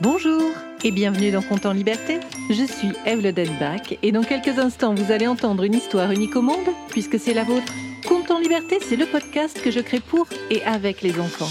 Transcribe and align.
Bonjour 0.00 0.52
et 0.84 0.92
bienvenue 0.92 1.32
dans 1.32 1.42
Compte 1.42 1.66
en 1.66 1.72
Liberté. 1.72 2.20
Je 2.50 2.62
suis 2.62 2.92
Eve 3.04 3.32
Denbach 3.32 3.96
et 4.00 4.12
dans 4.12 4.22
quelques 4.22 4.56
instants 4.60 4.94
vous 4.94 5.10
allez 5.10 5.26
entendre 5.26 5.64
une 5.64 5.74
histoire 5.74 6.12
unique 6.12 6.36
au 6.36 6.40
monde 6.40 6.68
puisque 6.90 7.18
c'est 7.18 7.34
la 7.34 7.42
vôtre. 7.42 7.72
Compte 8.06 8.30
en 8.30 8.38
Liberté, 8.38 8.78
c'est 8.80 8.94
le 8.94 9.06
podcast 9.06 9.60
que 9.60 9.72
je 9.72 9.80
crée 9.80 9.98
pour 9.98 10.28
et 10.50 10.62
avec 10.62 11.02
les 11.02 11.18
enfants. 11.18 11.48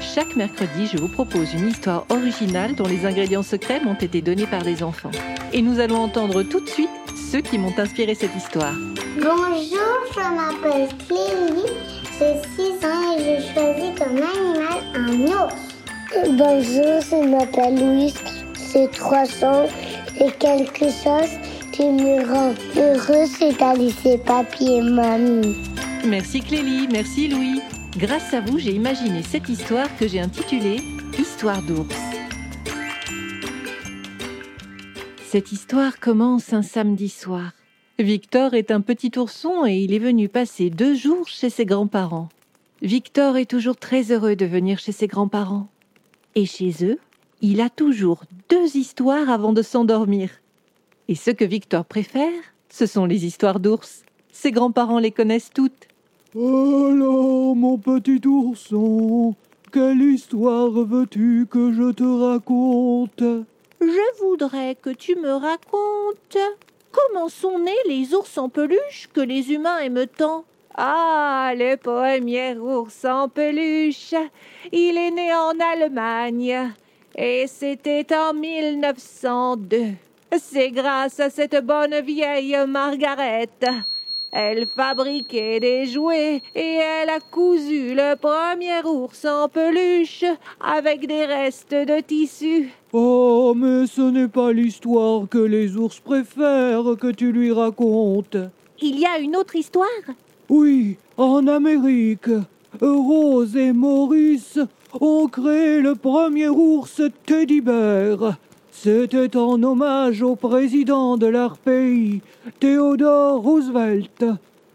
Chaque 0.00 0.34
mercredi, 0.36 0.86
je 0.90 0.96
vous 0.96 1.12
propose 1.12 1.52
une 1.52 1.68
histoire 1.68 2.06
originale 2.08 2.74
dont 2.76 2.88
les 2.88 3.04
ingrédients 3.04 3.42
secrets 3.42 3.80
m'ont 3.84 3.92
été 3.92 4.22
donnés 4.22 4.46
par 4.46 4.62
des 4.62 4.82
enfants. 4.82 5.10
Et 5.52 5.60
nous 5.60 5.78
allons 5.78 5.98
entendre 5.98 6.42
tout 6.44 6.60
de 6.60 6.68
suite 6.70 6.88
ceux 7.30 7.42
qui 7.42 7.58
m'ont 7.58 7.78
inspiré 7.78 8.14
cette 8.14 8.34
histoire. 8.34 8.74
Bonjour, 9.16 9.98
je 10.14 10.34
m'appelle 10.34 10.88
Clélie, 11.06 11.70
j'ai 12.18 12.40
6 12.56 12.86
ans 12.86 13.18
et 13.18 13.38
je 13.38 13.52
choisis 13.52 13.98
comme 13.98 14.16
animal 14.16 14.82
un 14.94 15.20
ours. 15.26 15.61
Bonjour, 16.24 17.00
je 17.00 17.28
m'appelle 17.28 17.74
Louise, 17.74 18.14
j'ai 18.72 18.86
3 18.88 19.44
ans 19.44 19.66
et 20.20 20.30
quelque 20.30 20.84
chose 20.84 21.32
qui 21.72 21.86
me 21.86 22.24
rend 22.32 22.54
heureuse, 22.76 23.28
c'est 23.38 23.58
d'aller 23.58 23.90
chez 23.90 24.18
papy 24.18 24.66
et 24.74 24.82
mamie. 24.82 25.56
Merci 26.06 26.40
Clélie, 26.40 26.86
merci 26.92 27.26
Louis. 27.26 27.60
Grâce 27.96 28.32
à 28.34 28.40
vous, 28.40 28.60
j'ai 28.60 28.70
imaginé 28.70 29.22
cette 29.24 29.48
histoire 29.48 29.88
que 29.96 30.06
j'ai 30.06 30.20
intitulée 30.20 30.80
Histoire 31.18 31.60
d'ours. 31.60 31.96
Cette 35.26 35.50
histoire 35.50 35.98
commence 35.98 36.52
un 36.52 36.62
samedi 36.62 37.08
soir. 37.08 37.50
Victor 37.98 38.54
est 38.54 38.70
un 38.70 38.80
petit 38.80 39.10
ourson 39.18 39.66
et 39.66 39.78
il 39.78 39.92
est 39.92 39.98
venu 39.98 40.28
passer 40.28 40.70
deux 40.70 40.94
jours 40.94 41.26
chez 41.26 41.50
ses 41.50 41.66
grands-parents. 41.66 42.28
Victor 42.80 43.36
est 43.36 43.50
toujours 43.50 43.76
très 43.76 44.12
heureux 44.12 44.36
de 44.36 44.46
venir 44.46 44.78
chez 44.78 44.92
ses 44.92 45.08
grands-parents. 45.08 45.66
Et 46.34 46.46
chez 46.46 46.72
eux, 46.82 46.98
il 47.40 47.60
a 47.60 47.68
toujours 47.68 48.22
deux 48.48 48.76
histoires 48.76 49.28
avant 49.28 49.52
de 49.52 49.62
s'endormir. 49.62 50.30
Et 51.08 51.14
ce 51.14 51.30
que 51.30 51.44
Victor 51.44 51.84
préfère, 51.84 52.40
ce 52.70 52.86
sont 52.86 53.04
les 53.04 53.26
histoires 53.26 53.60
d'ours. 53.60 54.02
Ses 54.32 54.50
grands-parents 54.50 54.98
les 54.98 55.10
connaissent 55.10 55.50
toutes. 55.52 55.88
Alors, 56.34 57.54
mon 57.54 57.76
petit 57.76 58.26
ourson, 58.26 59.34
quelle 59.70 60.00
histoire 60.00 60.70
veux-tu 60.70 61.46
que 61.50 61.72
je 61.72 61.92
te 61.92 62.04
raconte? 62.04 63.22
Je 63.80 64.22
voudrais 64.22 64.74
que 64.74 64.90
tu 64.90 65.16
me 65.16 65.32
racontes 65.32 66.38
comment 66.92 67.28
sont 67.28 67.58
nés 67.58 67.72
les 67.88 68.14
ours 68.14 68.38
en 68.38 68.48
peluche 68.48 69.08
que 69.12 69.20
les 69.20 69.52
humains 69.52 69.78
aiment 69.80 70.06
tant? 70.06 70.44
Ah, 70.74 71.52
le 71.54 71.76
premier 71.76 72.56
ours 72.56 73.04
en 73.04 73.28
peluche, 73.28 74.14
il 74.72 74.96
est 74.96 75.10
né 75.10 75.32
en 75.34 75.52
Allemagne 75.60 76.72
et 77.16 77.46
c'était 77.46 78.06
en 78.14 78.32
1902. 78.32 79.92
C'est 80.38 80.70
grâce 80.70 81.20
à 81.20 81.28
cette 81.28 81.64
bonne 81.64 82.00
vieille 82.00 82.56
Margaret 82.66 83.48
elle 84.32 84.66
fabriquait 84.66 85.60
des 85.60 85.84
jouets 85.84 86.40
et 86.54 86.76
elle 86.76 87.10
a 87.10 87.20
cousu 87.20 87.94
le 87.94 88.16
premier 88.16 88.82
ours 88.82 89.26
en 89.26 89.46
peluche 89.46 90.24
avec 90.58 91.06
des 91.06 91.26
restes 91.26 91.74
de 91.74 92.00
tissu. 92.00 92.70
Oh, 92.94 93.52
mais 93.54 93.86
ce 93.86 94.00
n'est 94.00 94.28
pas 94.28 94.52
l'histoire 94.52 95.28
que 95.28 95.36
les 95.36 95.76
ours 95.76 96.00
préfèrent 96.00 96.96
que 96.98 97.12
tu 97.12 97.30
lui 97.30 97.52
racontes. 97.52 98.38
Il 98.80 98.98
y 98.98 99.04
a 99.04 99.18
une 99.18 99.36
autre 99.36 99.54
histoire? 99.54 99.86
Oui, 100.54 100.98
en 101.16 101.46
Amérique, 101.46 102.28
Rose 102.78 103.56
et 103.56 103.72
Maurice 103.72 104.58
ont 105.00 105.26
créé 105.26 105.80
le 105.80 105.94
premier 105.94 106.50
ours 106.50 107.00
teddy 107.24 107.62
bear. 107.62 108.36
C'était 108.70 109.34
en 109.34 109.62
hommage 109.62 110.20
au 110.20 110.36
président 110.36 111.16
de 111.16 111.26
leur 111.26 111.56
pays, 111.56 112.20
Theodore 112.60 113.40
Roosevelt. 113.40 114.26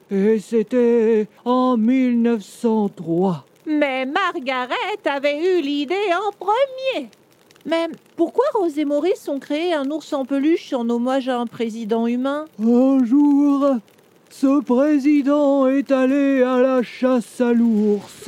Et 0.10 0.40
c'était 0.40 1.28
en 1.46 1.78
1903. 1.78 3.46
Mais 3.68 4.08
Margaret 4.08 4.98
avait 5.06 5.60
eu 5.60 5.62
l'idée 5.62 5.94
en 6.12 6.32
premier. 6.44 7.12
Mais 7.68 7.88
pourquoi 8.16 8.46
Rose 8.56 8.80
et 8.80 8.86
Maurice 8.86 9.28
ont 9.28 9.38
créé 9.38 9.76
un 9.76 9.92
ours 9.92 10.12
en 10.12 10.26
peluche 10.26 10.74
en 10.74 10.90
hommage 10.90 11.30
à 11.30 11.38
un 11.38 11.46
président 11.46 12.08
humain? 12.08 12.46
Un 12.60 13.06
jour, 13.06 13.78
ce 14.40 14.62
président 14.62 15.68
est 15.68 15.92
allé 15.92 16.44
à 16.44 16.60
la 16.60 16.84
chasse 16.84 17.42
à 17.42 17.54
l'ours. 17.54 18.28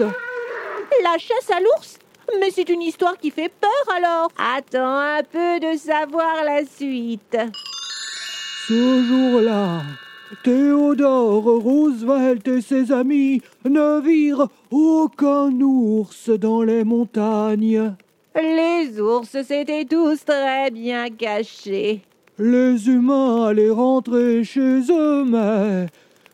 La 1.03 1.17
chasse 1.17 1.51
à 1.51 1.59
l'ours 1.59 1.99
mais 2.39 2.51
c'est 2.51 2.69
une 2.69 2.81
histoire 2.81 3.17
qui 3.17 3.31
fait 3.31 3.49
peur 3.49 3.95
alors. 3.95 4.29
Attends 4.37 4.99
un 4.99 5.23
peu 5.23 5.59
de 5.59 5.77
savoir 5.77 6.43
la 6.43 6.63
suite. 6.65 7.37
Ce 8.67 9.03
jour-là, 9.03 9.81
Théodore 10.43 11.43
Roosevelt 11.43 12.47
et 12.47 12.61
ses 12.61 12.91
amis 12.91 13.41
ne 13.65 13.99
virent 14.01 14.47
aucun 14.69 15.49
ours 15.59 16.29
dans 16.29 16.61
les 16.61 16.83
montagnes. 16.83 17.95
Les 18.35 18.99
ours 18.99 19.41
s'étaient 19.41 19.85
tous 19.85 20.23
très 20.23 20.69
bien 20.69 21.09
cachés. 21.09 22.03
Les 22.41 22.87
humains 22.87 23.47
allaient 23.47 23.69
rentrer 23.69 24.45
chez 24.45 24.79
eux, 24.89 25.25
mais 25.25 25.87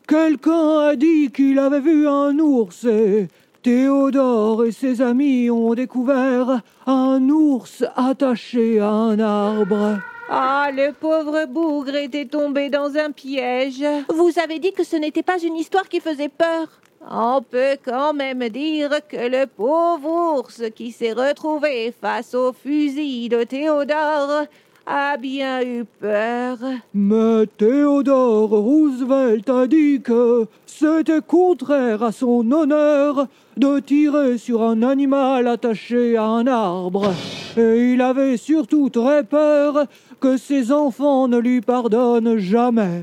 quelqu'un 0.08 0.90
a 0.90 0.96
dit 0.96 1.32
qu'il 1.32 1.58
avait 1.58 1.80
vu 1.80 2.08
un 2.08 2.38
ours 2.38 2.84
et 2.84 3.28
Théodore 3.64 4.66
et 4.66 4.72
ses 4.72 5.02
amis 5.02 5.50
ont 5.50 5.74
découvert 5.74 6.62
un 6.86 7.28
ours 7.30 7.84
attaché 7.96 8.80
à 8.80 8.92
un 8.92 9.20
arbre. 9.20 9.98
Ah, 10.30 10.70
le 10.72 10.92
pauvre 10.92 11.48
bougre 11.48 11.96
était 11.96 12.26
tombé 12.26 12.70
dans 12.70 12.96
un 12.96 13.10
piège. 13.10 13.84
Vous 14.10 14.32
avez 14.38 14.60
dit 14.60 14.74
que 14.74 14.84
ce 14.84 14.98
n'était 14.98 15.24
pas 15.24 15.40
une 15.40 15.56
histoire 15.56 15.90
qui 15.90 16.00
faisait 16.00 16.30
peur. 16.30 16.68
On 17.10 17.42
peut 17.42 17.78
quand 17.84 18.14
même 18.14 18.48
dire 18.50 18.92
que 19.10 19.28
le 19.28 19.48
pauvre 19.48 20.38
ours 20.38 20.62
qui 20.76 20.92
s'est 20.92 21.14
retrouvé 21.14 21.92
face 22.00 22.36
au 22.36 22.54
fusil 22.54 23.28
de 23.30 23.44
Théodore 23.44 24.46
a 24.86 25.18
bien 25.18 25.62
eu 25.62 25.86
peur. 26.00 26.58
Mais 26.94 27.46
Théodore 27.58 28.50
Roosevelt 28.50 29.50
a 29.50 29.68
dit 29.68 30.02
que 30.02 30.46
c'était 30.66 31.22
contraire 31.26 32.04
à 32.04 32.12
son 32.12 32.52
honneur 32.52 33.28
de 33.58 33.80
tirer 33.80 34.38
sur 34.38 34.62
un 34.64 34.84
animal 34.84 35.48
attaché 35.48 36.18
à 36.18 36.26
un 36.26 36.48
arbre. 36.48 37.14
Et 37.58 37.94
il 37.94 38.02
avait 38.02 38.38
surtout 38.38 38.90
très 38.90 39.24
peur 39.24 39.86
que 40.20 40.38
ses 40.38 40.72
enfants 40.72 41.28
ne 41.28 41.38
lui 41.38 41.62
pardonnent 41.62 42.38
jamais. 42.38 43.00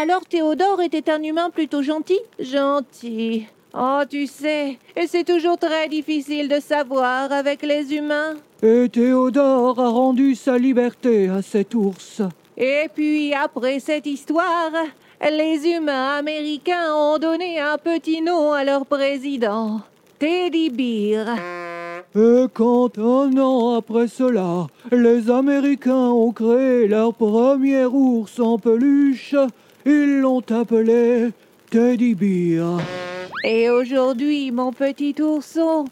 Alors 0.00 0.24
Théodore 0.24 0.80
était 0.82 1.10
un 1.10 1.22
humain 1.22 1.50
plutôt 1.50 1.82
gentil? 1.82 2.20
Gentil. 2.38 3.46
Oh, 3.72 4.00
tu 4.08 4.26
sais, 4.26 4.78
et 4.96 5.06
c'est 5.06 5.22
toujours 5.22 5.56
très 5.56 5.88
difficile 5.88 6.48
de 6.48 6.58
savoir 6.58 7.30
avec 7.30 7.62
les 7.62 7.94
humains. 7.94 8.34
Et 8.62 8.88
Théodore 8.88 9.78
a 9.78 9.88
rendu 9.88 10.34
sa 10.34 10.58
liberté 10.58 11.28
à 11.28 11.40
cet 11.40 11.74
ours. 11.74 12.20
Et 12.56 12.88
puis 12.92 13.32
après 13.32 13.78
cette 13.78 14.06
histoire, 14.06 14.72
les 15.22 15.68
humains 15.68 16.16
américains 16.18 16.92
ont 16.94 17.18
donné 17.18 17.60
un 17.60 17.78
petit 17.78 18.20
nom 18.20 18.52
à 18.52 18.64
leur 18.64 18.86
président, 18.86 19.82
Teddy 20.18 20.70
Bear. 20.70 21.36
Et 22.16 22.46
quand 22.52 22.98
un 22.98 23.38
an 23.38 23.76
après 23.76 24.08
cela, 24.08 24.66
les 24.90 25.30
Américains 25.30 26.10
ont 26.10 26.32
créé 26.32 26.88
leur 26.88 27.14
premier 27.14 27.84
ours 27.84 28.40
en 28.40 28.58
peluche, 28.58 29.36
ils 29.86 30.18
l'ont 30.20 30.42
appelé 30.50 31.30
Teddy 31.70 32.16
Bear. 32.16 32.80
Et 33.42 33.70
aujourd'hui, 33.70 34.50
mon 34.50 34.72
petit 34.72 35.14
ourson, 35.20 35.86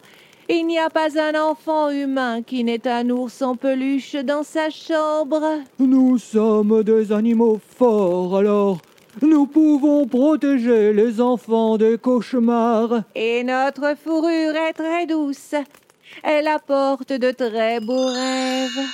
il 0.47 0.67
n'y 0.67 0.77
a 0.77 0.89
pas 0.89 1.19
un 1.19 1.39
enfant 1.39 1.89
humain 1.89 2.41
qui 2.43 2.63
n'ait 2.63 2.87
un 2.87 3.09
ours 3.09 3.41
en 3.41 3.55
peluche 3.55 4.15
dans 4.15 4.43
sa 4.43 4.69
chambre. 4.69 5.41
Nous 5.79 6.17
sommes 6.17 6.83
des 6.83 7.11
animaux 7.11 7.59
forts, 7.77 8.37
alors 8.37 8.77
nous 9.21 9.47
pouvons 9.47 10.07
protéger 10.07 10.93
les 10.93 11.19
enfants 11.19 11.77
des 11.77 11.97
cauchemars. 11.97 13.03
Et 13.15 13.43
notre 13.43 13.95
fourrure 13.97 14.55
est 14.55 14.73
très 14.73 15.07
douce. 15.07 15.55
Elle 16.23 16.47
apporte 16.47 17.11
de 17.13 17.31
très 17.31 17.79
beaux 17.79 18.05
rêves. 18.05 18.85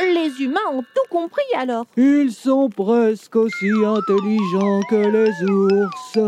Les 0.00 0.42
humains 0.42 0.60
ont 0.72 0.82
tout 0.82 1.08
compris 1.10 1.42
alors. 1.56 1.84
Ils 1.96 2.32
sont 2.32 2.68
presque 2.70 3.36
aussi 3.36 3.70
intelligents 3.84 4.80
que 4.88 5.08
les 5.08 5.50
ours. 5.50 6.18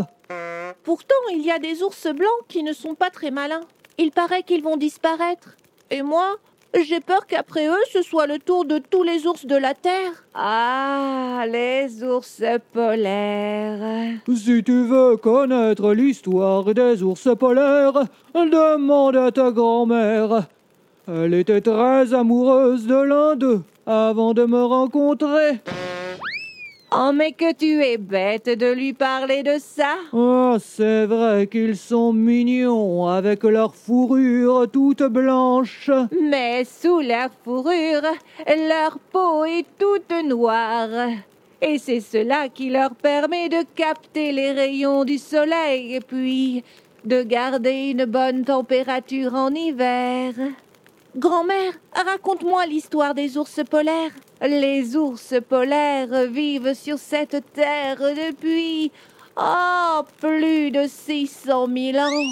Pourtant, 0.83 1.15
il 1.31 1.41
y 1.41 1.51
a 1.51 1.59
des 1.59 1.83
ours 1.83 2.07
blancs 2.07 2.41
qui 2.47 2.63
ne 2.63 2.73
sont 2.73 2.95
pas 2.95 3.09
très 3.09 3.31
malins. 3.31 3.61
Il 3.97 4.11
paraît 4.11 4.43
qu'ils 4.43 4.63
vont 4.63 4.77
disparaître. 4.77 5.55
Et 5.91 6.01
moi, 6.01 6.37
j'ai 6.73 7.01
peur 7.01 7.27
qu'après 7.27 7.67
eux, 7.67 7.83
ce 7.91 8.01
soit 8.01 8.25
le 8.25 8.39
tour 8.39 8.65
de 8.65 8.79
tous 8.79 9.03
les 9.03 9.27
ours 9.27 9.45
de 9.45 9.55
la 9.55 9.73
Terre. 9.73 10.23
Ah, 10.33 11.43
les 11.47 12.03
ours 12.03 12.41
polaires. 12.73 14.19
Si 14.33 14.63
tu 14.63 14.85
veux 14.85 15.17
connaître 15.17 15.93
l'histoire 15.93 16.73
des 16.73 17.03
ours 17.03 17.27
polaires, 17.37 18.05
demande 18.33 19.17
à 19.17 19.31
ta 19.31 19.51
grand-mère. 19.51 20.47
Elle 21.07 21.33
était 21.33 21.61
très 21.61 22.13
amoureuse 22.13 22.87
de 22.87 22.95
l'un 22.95 23.35
d'eux 23.35 23.61
avant 23.85 24.33
de 24.33 24.45
me 24.45 24.63
rencontrer. 24.63 25.59
Oh, 26.93 27.11
mais 27.13 27.31
que 27.31 27.53
tu 27.53 27.81
es 27.81 27.97
bête 27.97 28.49
de 28.49 28.69
lui 28.69 28.91
parler 28.91 29.43
de 29.43 29.57
ça. 29.59 29.95
Oh, 30.11 30.57
c'est 30.59 31.05
vrai 31.05 31.47
qu'ils 31.47 31.77
sont 31.77 32.11
mignons 32.11 33.07
avec 33.07 33.43
leur 33.43 33.73
fourrure 33.73 34.69
toute 34.69 35.03
blanche. 35.03 35.89
Mais 36.21 36.65
sous 36.65 36.99
leur 36.99 37.29
fourrure, 37.45 38.03
leur 38.45 38.99
peau 39.09 39.45
est 39.45 39.65
toute 39.79 40.11
noire. 40.25 40.89
Et 41.61 41.77
c'est 41.77 42.01
cela 42.01 42.49
qui 42.49 42.69
leur 42.69 42.93
permet 42.93 43.47
de 43.47 43.63
capter 43.73 44.33
les 44.33 44.51
rayons 44.51 45.05
du 45.05 45.17
soleil 45.17 45.95
et 45.95 46.01
puis 46.01 46.61
de 47.05 47.23
garder 47.23 47.91
une 47.91 48.03
bonne 48.03 48.43
température 48.43 49.33
en 49.33 49.53
hiver. 49.53 50.33
Grand-mère, 51.17 51.73
raconte-moi 51.93 52.65
l'histoire 52.67 53.13
des 53.13 53.37
ours 53.37 53.59
polaires. 53.69 54.11
Les 54.41 54.95
ours 54.95 55.33
polaires 55.47 56.27
vivent 56.29 56.73
sur 56.73 56.97
cette 56.97 57.43
terre 57.51 57.97
depuis 57.97 58.93
oh, 59.35 59.99
plus 60.21 60.71
de 60.71 60.87
600 60.87 61.67
000 61.67 61.97
ans. 61.97 62.23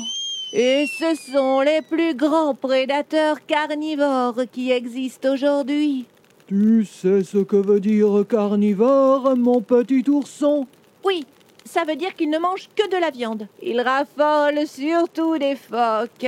Et 0.53 0.85
ce 0.97 1.13
sont 1.29 1.59
les 1.59 1.81
plus 1.81 2.15
grands 2.15 2.55
prédateurs 2.55 3.45
carnivores 3.45 4.43
qui 4.49 4.71
existent 4.71 5.33
aujourd'hui. 5.33 6.05
Tu 6.47 6.85
sais 6.85 7.23
ce 7.25 7.39
que 7.39 7.57
veut 7.57 7.81
dire 7.81 8.25
carnivore, 8.29 9.35
mon 9.35 9.59
petit 9.59 10.05
ourson? 10.07 10.65
Oui, 11.03 11.25
ça 11.65 11.83
veut 11.83 11.97
dire 11.97 12.15
qu'ils 12.15 12.29
ne 12.29 12.39
mangent 12.39 12.69
que 12.77 12.89
de 12.89 12.97
la 12.97 13.09
viande. 13.09 13.45
Ils 13.61 13.81
raffolent 13.81 14.65
surtout 14.65 15.37
des 15.37 15.57
phoques 15.57 16.25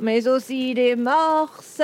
mais 0.00 0.28
aussi 0.28 0.74
des 0.74 0.96
morses, 0.96 1.82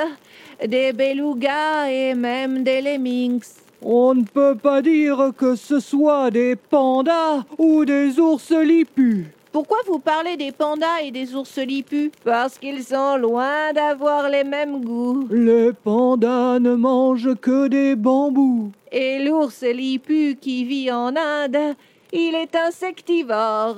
des 0.66 0.92
belugas 0.92 1.88
et 1.88 2.14
même 2.14 2.62
des 2.62 2.80
lemmings. 2.80 3.42
On 3.82 4.14
ne 4.14 4.22
peut 4.24 4.54
pas 4.54 4.80
dire 4.80 5.32
que 5.36 5.56
ce 5.56 5.80
soit 5.80 6.30
des 6.30 6.54
pandas 6.54 7.44
ou 7.58 7.84
des 7.84 8.20
ours 8.20 8.50
lipus. 8.52 9.26
Pourquoi 9.50 9.78
vous 9.86 9.98
parlez 9.98 10.36
des 10.36 10.52
pandas 10.52 11.02
et 11.04 11.10
des 11.10 11.34
ours 11.34 11.58
lipus? 11.58 12.10
Parce 12.24 12.58
qu'ils 12.58 12.84
sont 12.84 13.16
loin 13.16 13.72
d'avoir 13.74 14.28
les 14.28 14.44
mêmes 14.44 14.82
goûts. 14.82 15.26
Les 15.30 15.72
pandas 15.72 16.58
ne 16.58 16.74
mangent 16.74 17.34
que 17.40 17.68
des 17.68 17.94
bambous. 17.94 18.70
Et 18.90 19.24
l'ours 19.24 19.62
lipu 19.62 20.38
qui 20.40 20.64
vit 20.64 20.90
en 20.90 21.14
Inde, 21.16 21.74
il 22.12 22.34
est 22.34 22.56
insectivore. 22.56 23.76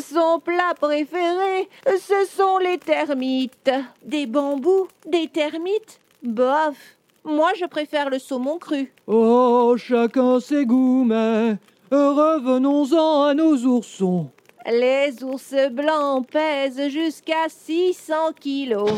Son 0.00 0.40
plat 0.40 0.74
préféré, 0.80 1.68
ce 1.86 2.26
sont 2.26 2.58
les 2.58 2.78
termites. 2.78 3.70
Des 4.04 4.26
bambous 4.26 4.88
Des 5.06 5.28
termites? 5.28 6.00
Bof 6.22 6.76
Moi, 7.24 7.50
je 7.58 7.66
préfère 7.66 8.10
le 8.10 8.18
saumon 8.18 8.58
cru. 8.58 8.92
Oh, 9.06 9.74
chacun 9.76 10.40
ses 10.40 10.64
goûts, 10.64 11.04
mais 11.04 11.56
revenons-en 11.90 13.22
à 13.24 13.34
nos 13.34 13.56
oursons. 13.64 14.30
Les 14.66 15.22
ours 15.24 15.54
blancs 15.72 16.26
pèsent 16.28 16.88
jusqu'à 16.88 17.48
600 17.48 18.32
kilos. 18.40 18.92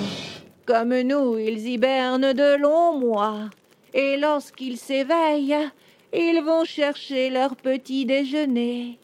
Comme 0.67 1.01
nous, 1.01 1.39
ils 1.39 1.67
hibernent 1.67 2.33
de 2.35 2.57
longs 2.57 2.99
mois. 2.99 3.49
Et 3.95 4.17
lorsqu'ils 4.17 4.77
s'éveillent, 4.77 5.71
ils 6.13 6.43
vont 6.43 6.65
chercher 6.65 7.31
leur 7.31 7.57
petit 7.57 8.05
déjeuner. 8.05 8.99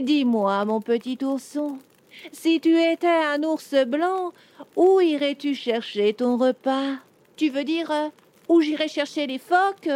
Dis-moi, 0.00 0.64
mon 0.66 0.82
petit 0.82 1.18
ourson, 1.22 1.78
si 2.30 2.60
tu 2.60 2.78
étais 2.78 3.06
un 3.06 3.42
ours 3.42 3.74
blanc, 3.86 4.32
où 4.76 5.00
irais-tu 5.00 5.54
chercher 5.54 6.12
ton 6.12 6.36
repas? 6.36 6.96
Tu 7.36 7.48
veux 7.48 7.64
dire 7.64 7.90
euh, 7.90 8.08
où 8.48 8.60
j'irais 8.60 8.88
chercher 8.88 9.26
les 9.26 9.38
phoques, 9.38 9.88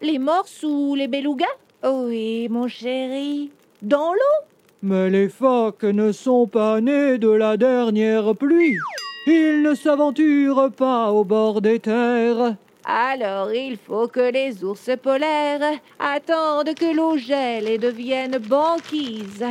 les 0.00 0.18
morses 0.18 0.62
ou 0.62 0.94
les 0.94 1.06
belugas? 1.06 1.44
Oui, 1.84 2.48
mon 2.48 2.66
chéri. 2.66 3.50
Dans 3.82 4.14
l'eau? 4.14 4.46
Mais 4.82 5.10
les 5.10 5.28
phoques 5.28 5.84
ne 5.84 6.12
sont 6.12 6.46
pas 6.46 6.80
nés 6.80 7.18
de 7.18 7.28
la 7.28 7.58
dernière 7.58 8.34
pluie. 8.34 8.76
Ils 9.26 9.62
ne 9.62 9.74
s'aventurent 9.74 10.72
pas 10.74 11.12
au 11.12 11.24
bord 11.24 11.60
des 11.60 11.78
terres. 11.78 12.56
Alors 12.84 13.52
il 13.52 13.76
faut 13.76 14.08
que 14.08 14.32
les 14.32 14.64
ours 14.64 14.90
polaires 15.02 15.78
attendent 16.00 16.74
que 16.74 16.94
l'eau 16.94 17.16
gèle 17.16 17.68
et 17.68 17.78
devienne 17.78 18.38
banquise. 18.38 19.44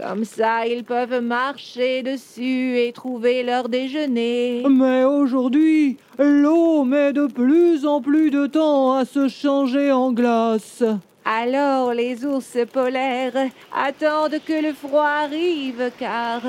Comme 0.00 0.24
ça, 0.24 0.64
ils 0.64 0.84
peuvent 0.84 1.20
marcher 1.20 2.04
dessus 2.04 2.78
et 2.78 2.92
trouver 2.92 3.42
leur 3.42 3.68
déjeuner. 3.68 4.64
Mais 4.70 5.02
aujourd'hui, 5.02 5.96
l'eau 6.18 6.84
met 6.84 7.12
de 7.12 7.26
plus 7.26 7.84
en 7.84 8.00
plus 8.00 8.30
de 8.30 8.46
temps 8.46 8.92
à 8.92 9.04
se 9.04 9.28
changer 9.28 9.90
en 9.90 10.12
glace. 10.12 10.84
Alors 11.24 11.92
les 11.92 12.24
ours 12.24 12.56
polaires 12.72 13.48
attendent 13.74 14.40
que 14.46 14.62
le 14.62 14.72
froid 14.72 15.04
arrive 15.24 15.90
car 15.98 16.42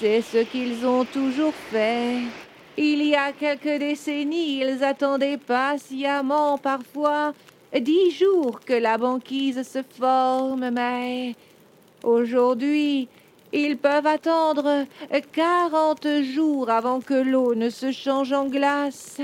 c'est 0.00 0.20
ce 0.20 0.38
qu'ils 0.38 0.84
ont 0.84 1.04
toujours 1.04 1.54
fait. 1.70 2.18
Il 2.78 3.04
y 3.04 3.14
a 3.14 3.32
quelques 3.32 3.78
décennies, 3.78 4.60
ils 4.60 4.82
attendaient 4.82 5.36
patiemment, 5.36 6.56
parfois 6.56 7.34
dix 7.78 8.10
jours, 8.12 8.60
que 8.60 8.72
la 8.72 8.96
banquise 8.96 9.62
se 9.62 9.80
forme, 9.82 10.70
mais 10.70 11.34
aujourd'hui, 12.02 13.08
ils 13.52 13.76
peuvent 13.76 14.06
attendre 14.06 14.86
quarante 15.32 16.08
jours 16.22 16.70
avant 16.70 17.00
que 17.00 17.12
l'eau 17.12 17.54
ne 17.54 17.68
se 17.68 17.92
change 17.92 18.32
en 18.32 18.46
glace. 18.46 19.20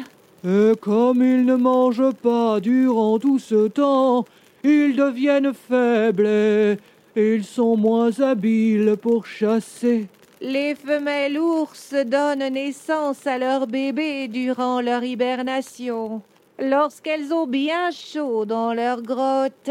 Et 0.46 0.72
comme 0.78 1.22
ils 1.22 1.46
ne 1.46 1.56
mangent 1.56 2.12
pas 2.22 2.60
durant 2.60 3.18
tout 3.18 3.38
ce 3.38 3.68
temps, 3.68 4.26
ils 4.62 4.94
deviennent 4.94 5.54
faibles 5.54 6.26
et 6.26 6.76
ils 7.16 7.44
sont 7.44 7.76
moins 7.78 8.20
habiles 8.20 8.96
pour 9.00 9.24
chasser. 9.24 10.06
Les 10.40 10.76
femelles 10.76 11.36
ours 11.36 11.94
donnent 12.06 12.48
naissance 12.50 13.26
à 13.26 13.38
leurs 13.38 13.66
bébés 13.66 14.28
durant 14.28 14.80
leur 14.80 15.02
hibernation, 15.02 16.22
lorsqu'elles 16.60 17.34
ont 17.34 17.48
bien 17.48 17.90
chaud 17.90 18.44
dans 18.44 18.72
leur 18.72 19.02
grotte. 19.02 19.70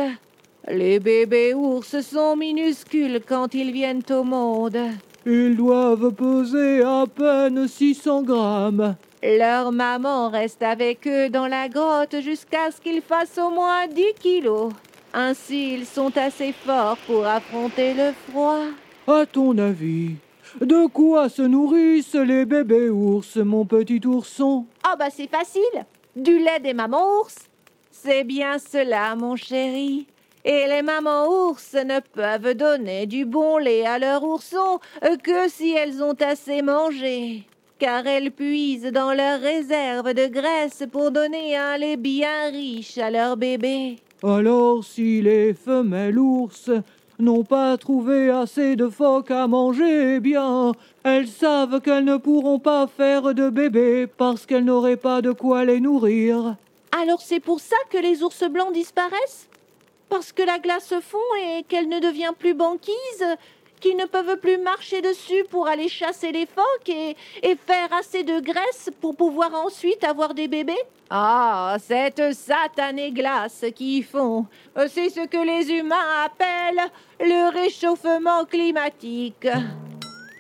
Les 0.68 1.00
bébés 1.00 1.54
ours 1.54 2.02
sont 2.02 2.36
minuscules 2.36 3.22
quand 3.26 3.54
ils 3.54 3.72
viennent 3.72 4.04
au 4.10 4.24
monde. 4.24 4.78
Ils 5.26 5.56
doivent 5.56 6.12
peser 6.12 6.82
à 6.84 7.06
peine 7.08 7.66
600 7.66 8.24
grammes. 8.24 8.96
Leur 9.24 9.72
maman 9.72 10.30
reste 10.30 10.64
avec 10.64 11.08
eux 11.08 11.30
dans 11.30 11.48
la 11.48 11.70
grotte 11.70 12.20
jusqu'à 12.20 12.72
ce 12.72 12.82
qu'ils 12.82 13.02
fassent 13.02 13.38
au 13.38 13.50
moins 13.52 13.88
10 13.88 14.04
kilos. 14.20 14.74
Ainsi, 15.14 15.76
ils 15.76 15.86
sont 15.86 16.16
assez 16.18 16.52
forts 16.52 16.98
pour 17.08 17.26
affronter 17.26 17.94
le 17.94 18.12
froid. 18.28 18.64
À 19.08 19.26
ton 19.26 19.58
avis, 19.58 20.16
de 20.62 20.88
quoi 20.88 21.30
se 21.30 21.44
nourrissent 21.44 22.16
les 22.16 22.46
bébés 22.46 22.90
ours, 22.90 23.38
mon 23.38 23.66
petit 23.66 24.02
ourson 24.06 24.66
Ah 24.84 24.96
bah 24.98 25.10
c'est 25.12 25.30
facile. 25.30 25.86
Du 26.16 26.40
lait 26.40 26.60
des 26.60 26.74
mamans 26.74 27.20
ours. 27.20 27.36
C'est 27.92 28.24
bien 28.24 28.58
cela, 28.58 29.16
mon 29.16 29.36
chéri. 29.36 30.08
Et 30.44 30.66
les 30.68 30.82
mamans 30.82 31.28
ours 31.28 31.74
ne 31.74 32.00
peuvent 32.00 32.56
donner 32.56 33.06
du 33.06 33.26
bon 33.26 33.58
lait 33.58 33.86
à 33.86 34.00
leurs 34.00 34.24
oursons 34.24 34.80
que 35.24 35.50
si 35.50 35.74
elles 35.74 36.02
ont 36.02 36.16
assez 36.20 36.62
mangé. 36.62 37.44
Car 37.78 38.08
elles 38.08 38.32
puisent 38.32 38.92
dans 38.92 39.14
leurs 39.14 39.40
réserves 39.40 40.14
de 40.14 40.26
graisse 40.28 40.84
pour 40.92 41.12
donner 41.12 41.56
un 41.56 41.78
lait 41.78 41.98
bien 41.98 42.50
riche 42.50 42.98
à 42.98 43.12
leurs 43.12 43.38
bébés. 43.38 43.98
Alors 44.24 44.84
si 44.84 45.22
les 45.22 45.54
femelles 45.54 46.18
ours 46.18 46.72
n'ont 47.20 47.44
pas 47.44 47.78
trouvé 47.78 48.30
assez 48.30 48.76
de 48.76 48.90
phoques 48.90 49.32
à 49.32 49.48
manger, 49.48 50.16
eh 50.16 50.20
bien, 50.20 50.74
elles 51.04 51.28
savent 51.28 51.82
qu'elles 51.82 52.06
ne 52.06 52.18
pourront 52.18 52.60
pas 52.60 52.88
faire 52.88 53.34
de 53.34 53.50
bébés 53.50 54.08
parce 54.08 54.46
qu'elles 54.46 54.66
n'auraient 54.66 54.98
pas 54.98 55.22
de 55.22 55.32
quoi 55.32 55.66
les 55.66 55.80
nourrir. 55.80 56.56
Alors 57.00 57.22
c'est 57.22 57.40
pour 57.40 57.60
ça 57.60 57.76
que 57.90 57.98
les 57.98 58.24
ours 58.24 58.44
blancs 58.50 58.74
disparaissent? 58.74 59.48
Parce 60.10 60.32
que 60.32 60.42
la 60.42 60.58
glace 60.58 60.94
fond 61.02 61.18
et 61.44 61.64
qu'elle 61.64 61.90
ne 61.90 62.00
devient 62.00 62.32
plus 62.38 62.54
banquise? 62.54 63.26
Qu'ils 63.80 63.98
ne 63.98 64.06
peuvent 64.06 64.38
plus 64.38 64.58
marcher 64.58 65.02
dessus 65.02 65.44
pour 65.50 65.68
aller 65.68 65.90
chasser 65.90 66.32
les 66.32 66.46
phoques 66.46 66.90
et, 66.90 67.16
et, 67.44 67.56
faire 67.56 67.92
assez 67.94 68.24
de 68.24 68.40
graisse 68.40 68.90
pour 69.02 69.16
pouvoir 69.16 69.54
ensuite 69.54 70.04
avoir 70.04 70.34
des 70.34 70.48
bébés? 70.48 70.84
Ah, 71.10 71.78
cette 71.80 72.34
satanée 72.34 73.12
glace 73.12 73.66
qui 73.76 74.04
font, 74.04 74.46
c'est 74.76 75.10
ce 75.10 75.26
que 75.26 75.38
les 75.38 75.72
humains 75.72 76.26
appellent 76.26 76.92
le 77.20 77.52
réchauffement 77.52 78.44
climatique. 78.46 79.48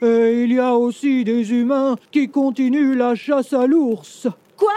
Et 0.01 0.43
il 0.43 0.53
y 0.53 0.59
a 0.59 0.75
aussi 0.75 1.23
des 1.23 1.51
humains 1.51 1.95
qui 2.11 2.29
continuent 2.29 2.95
la 2.95 3.15
chasse 3.15 3.53
à 3.53 3.65
l'ours. 3.65 4.27
Quoi? 4.55 4.73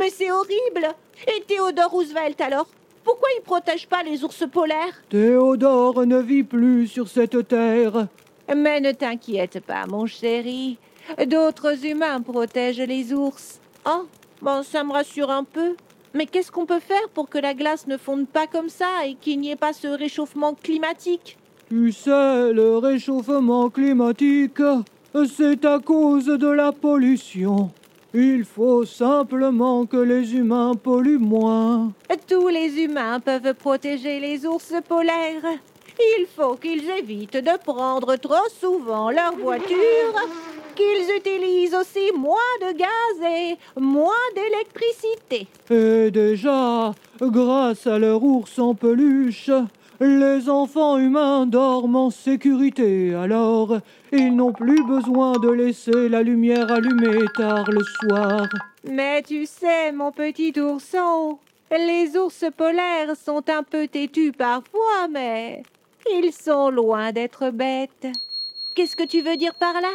Mais 0.00 0.10
c'est 0.10 0.30
horrible 0.30 0.94
Et 1.26 1.42
Théodore 1.46 1.90
Roosevelt 1.90 2.40
alors? 2.40 2.66
Pourquoi 3.06 3.28
il 3.38 3.42
protège 3.42 3.86
pas 3.86 4.02
les 4.02 4.24
ours 4.24 4.42
polaires 4.52 5.00
Théodore 5.08 6.04
ne 6.04 6.18
vit 6.18 6.42
plus 6.42 6.88
sur 6.88 7.06
cette 7.06 7.46
terre. 7.46 8.08
Mais 8.54 8.80
ne 8.80 8.90
t'inquiète 8.90 9.60
pas, 9.60 9.86
mon 9.86 10.06
chéri. 10.06 10.76
D'autres 11.28 11.86
humains 11.86 12.20
protègent 12.20 12.80
les 12.80 13.12
ours. 13.12 13.60
Oh, 13.88 14.06
Bon, 14.42 14.64
ça 14.64 14.82
me 14.82 14.92
rassure 14.92 15.30
un 15.30 15.44
peu. 15.44 15.76
Mais 16.14 16.26
qu'est-ce 16.26 16.50
qu'on 16.50 16.66
peut 16.66 16.80
faire 16.80 17.08
pour 17.14 17.28
que 17.28 17.38
la 17.38 17.54
glace 17.54 17.86
ne 17.86 17.96
fonde 17.96 18.26
pas 18.26 18.48
comme 18.48 18.68
ça 18.68 19.06
et 19.06 19.14
qu'il 19.14 19.38
n'y 19.38 19.52
ait 19.52 19.56
pas 19.56 19.72
ce 19.72 19.86
réchauffement 19.86 20.54
climatique 20.54 21.38
Tu 21.68 21.92
sais, 21.92 22.52
le 22.52 22.78
réchauffement 22.78 23.70
climatique, 23.70 24.60
c'est 25.36 25.64
à 25.64 25.78
cause 25.78 26.26
de 26.26 26.48
la 26.48 26.72
pollution. 26.72 27.70
Il 28.18 28.46
faut 28.46 28.86
simplement 28.86 29.84
que 29.84 29.98
les 29.98 30.34
humains 30.34 30.72
polluent 30.74 31.18
moins. 31.18 31.92
Tous 32.26 32.48
les 32.48 32.82
humains 32.82 33.20
peuvent 33.20 33.52
protéger 33.52 34.20
les 34.20 34.46
ours 34.46 34.72
polaires. 34.88 35.44
Il 36.00 36.24
faut 36.34 36.54
qu'ils 36.54 36.88
évitent 36.98 37.36
de 37.36 37.58
prendre 37.62 38.16
trop 38.16 38.48
souvent 38.58 39.10
leur 39.10 39.36
voiture, 39.36 40.14
qu'ils 40.74 41.14
utilisent 41.14 41.74
aussi 41.74 42.10
moins 42.16 42.54
de 42.62 42.72
gaz 42.78 43.30
et 43.38 43.58
moins 43.78 44.24
d'électricité. 44.34 45.46
Et 45.70 46.10
déjà, 46.10 46.94
grâce 47.20 47.86
à 47.86 47.98
leur 47.98 48.22
ours 48.22 48.58
en 48.58 48.74
peluche, 48.74 49.50
les 50.00 50.48
enfants 50.48 50.98
humains 50.98 51.46
dorment 51.46 51.96
en 51.96 52.10
sécurité, 52.10 53.14
alors 53.14 53.78
ils 54.12 54.34
n'ont 54.34 54.52
plus 54.52 54.84
besoin 54.84 55.32
de 55.38 55.48
laisser 55.48 56.08
la 56.08 56.22
lumière 56.22 56.70
allumée 56.70 57.24
tard 57.36 57.70
le 57.70 57.82
soir. 57.82 58.46
Mais 58.84 59.22
tu 59.22 59.46
sais, 59.46 59.92
mon 59.92 60.12
petit 60.12 60.52
ourson, 60.60 61.38
les 61.70 62.16
ours 62.16 62.44
polaires 62.56 63.16
sont 63.16 63.42
un 63.48 63.62
peu 63.62 63.88
têtus 63.88 64.32
parfois, 64.32 65.08
mais 65.10 65.62
ils 66.10 66.32
sont 66.32 66.70
loin 66.70 67.12
d'être 67.12 67.50
bêtes. 67.50 68.08
Qu'est-ce 68.74 68.96
que 68.96 69.06
tu 69.06 69.22
veux 69.22 69.36
dire 69.36 69.54
par 69.58 69.80
là? 69.80 69.92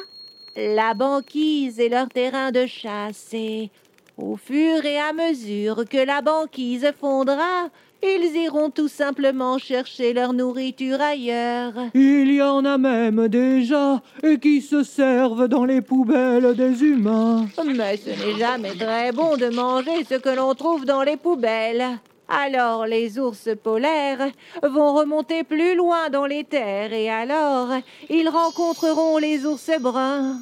La 0.57 0.93
banquise 0.93 1.79
est 1.79 1.89
leur 1.89 2.09
terrain 2.09 2.51
de 2.51 2.65
chasse 2.65 3.29
et 3.33 3.69
au 4.17 4.35
fur 4.35 4.83
et 4.85 4.99
à 4.99 5.13
mesure 5.13 5.85
que 5.89 6.05
la 6.05 6.21
banquise 6.21 6.91
fondra, 6.99 7.69
ils 8.03 8.35
iront 8.35 8.69
tout 8.69 8.87
simplement 8.87 9.57
chercher 9.57 10.13
leur 10.13 10.33
nourriture 10.33 10.99
ailleurs. 11.01 11.73
Il 11.93 12.31
y 12.33 12.41
en 12.41 12.65
a 12.65 12.77
même 12.77 13.27
déjà 13.27 14.01
qui 14.41 14.61
se 14.61 14.83
servent 14.83 15.47
dans 15.47 15.65
les 15.65 15.81
poubelles 15.81 16.55
des 16.55 16.83
humains. 16.83 17.47
Mais 17.65 17.97
ce 17.97 18.09
n'est 18.09 18.39
jamais 18.39 18.75
très 18.75 19.11
bon 19.11 19.37
de 19.37 19.49
manger 19.53 20.03
ce 20.09 20.15
que 20.15 20.29
l'on 20.29 20.53
trouve 20.55 20.85
dans 20.85 21.03
les 21.03 21.17
poubelles. 21.17 21.99
Alors 22.27 22.85
les 22.85 23.19
ours 23.19 23.49
polaires 23.61 24.31
vont 24.63 24.93
remonter 24.93 25.43
plus 25.43 25.75
loin 25.75 26.09
dans 26.09 26.25
les 26.25 26.45
terres 26.45 26.93
et 26.93 27.09
alors 27.09 27.69
ils 28.09 28.29
rencontreront 28.29 29.17
les 29.17 29.45
ours 29.45 29.69
bruns. 29.81 30.37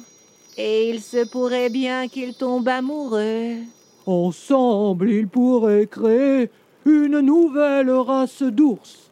Et 0.56 0.90
il 0.90 1.00
se 1.00 1.28
pourrait 1.28 1.70
bien 1.70 2.06
qu'ils 2.08 2.34
tombent 2.34 2.68
amoureux. 2.68 3.56
Ensemble, 4.06 5.10
ils 5.10 5.28
pourraient 5.28 5.86
créer 5.86 6.50
une 6.84 7.20
nouvelle 7.20 7.90
race 7.90 8.42
d'ours. 8.42 9.10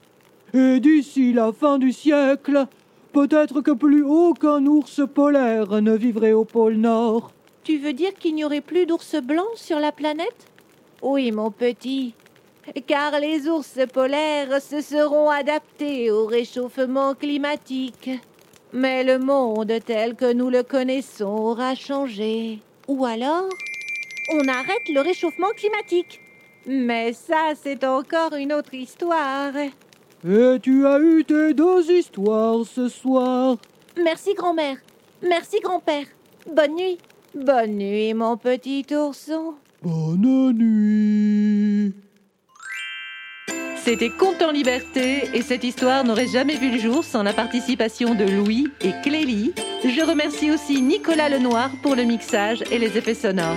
Et 0.54 0.80
d'ici 0.80 1.32
la 1.32 1.52
fin 1.52 1.78
du 1.78 1.92
siècle, 1.92 2.66
peut-être 3.12 3.60
que 3.60 3.72
plus 3.72 4.02
aucun 4.02 4.64
ours 4.66 5.02
polaire 5.14 5.82
ne 5.82 5.94
vivrait 5.94 6.32
au 6.32 6.44
pôle 6.44 6.76
Nord. 6.76 7.32
Tu 7.64 7.78
veux 7.78 7.92
dire 7.92 8.14
qu'il 8.14 8.34
n'y 8.34 8.44
aurait 8.44 8.60
plus 8.60 8.86
d'ours 8.86 9.16
blancs 9.22 9.56
sur 9.56 9.78
la 9.78 9.92
planète? 9.92 10.46
Oui, 11.02 11.30
mon 11.32 11.50
petit 11.50 12.14
car 12.86 13.18
les 13.20 13.48
ours 13.48 13.78
polaires 13.92 14.60
se 14.60 14.80
seront 14.80 15.30
adaptés 15.30 16.10
au 16.10 16.26
réchauffement 16.26 17.14
climatique. 17.14 18.10
Mais 18.72 19.02
le 19.04 19.18
monde 19.18 19.72
tel 19.84 20.14
que 20.14 20.32
nous 20.32 20.50
le 20.50 20.62
connaissons 20.62 21.36
aura 21.36 21.74
changé. 21.74 22.58
Ou 22.86 23.04
alors, 23.04 23.48
on 24.32 24.48
arrête 24.48 24.88
le 24.88 25.00
réchauffement 25.00 25.50
climatique. 25.56 26.20
Mais 26.70 27.14
ça, 27.14 27.52
c'est 27.60 27.82
encore 27.82 28.34
une 28.34 28.52
autre 28.52 28.74
histoire. 28.74 29.56
Et 29.56 30.60
tu 30.60 30.86
as 30.86 30.98
eu 31.00 31.24
tes 31.24 31.54
deux 31.54 31.90
histoires 31.90 32.66
ce 32.66 32.90
soir. 32.90 33.56
Merci 33.96 34.34
grand-mère. 34.34 34.76
Merci 35.22 35.60
grand-père. 35.60 36.04
Bonne 36.54 36.74
nuit. 36.74 36.98
Bonne 37.34 37.78
nuit, 37.78 38.12
mon 38.12 38.36
petit 38.36 38.84
ourson. 38.90 39.54
Bonne 39.82 40.52
nuit. 40.52 41.94
C'était 43.76 44.10
Conte 44.10 44.42
en 44.42 44.50
liberté 44.50 45.30
et 45.32 45.40
cette 45.40 45.64
histoire 45.64 46.04
n'aurait 46.04 46.26
jamais 46.26 46.56
vu 46.56 46.70
le 46.70 46.78
jour 46.78 47.02
sans 47.02 47.22
la 47.22 47.32
participation 47.32 48.14
de 48.14 48.24
Louis 48.24 48.68
et 48.82 48.92
Clélie. 49.02 49.54
Je 49.82 50.06
remercie 50.06 50.50
aussi 50.50 50.82
Nicolas 50.82 51.30
Lenoir 51.30 51.70
pour 51.82 51.94
le 51.94 52.02
mixage 52.02 52.62
et 52.70 52.78
les 52.78 52.98
effets 52.98 53.14
sonores. 53.14 53.56